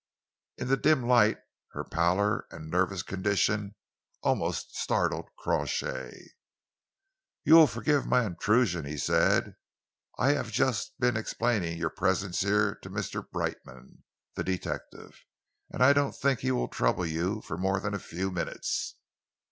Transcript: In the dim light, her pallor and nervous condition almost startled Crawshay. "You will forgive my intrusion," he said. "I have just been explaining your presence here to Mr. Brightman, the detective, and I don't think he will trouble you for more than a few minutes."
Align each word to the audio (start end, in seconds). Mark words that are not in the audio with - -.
In 0.57 0.67
the 0.67 0.77
dim 0.77 1.03
light, 1.07 1.37
her 1.73 1.83
pallor 1.83 2.47
and 2.49 2.71
nervous 2.71 3.03
condition 3.03 3.75
almost 4.23 4.73
startled 4.75 5.29
Crawshay. 5.37 6.17
"You 7.43 7.53
will 7.53 7.67
forgive 7.67 8.07
my 8.07 8.25
intrusion," 8.25 8.83
he 8.85 8.97
said. 8.97 9.53
"I 10.17 10.29
have 10.29 10.51
just 10.51 10.99
been 10.99 11.15
explaining 11.17 11.77
your 11.77 11.91
presence 11.91 12.39
here 12.39 12.73
to 12.81 12.89
Mr. 12.89 13.23
Brightman, 13.29 14.03
the 14.33 14.43
detective, 14.43 15.19
and 15.69 15.83
I 15.83 15.93
don't 15.93 16.15
think 16.15 16.39
he 16.39 16.49
will 16.51 16.67
trouble 16.67 17.05
you 17.05 17.43
for 17.43 17.55
more 17.55 17.79
than 17.79 17.93
a 17.93 17.99
few 17.99 18.31
minutes." 18.31 18.95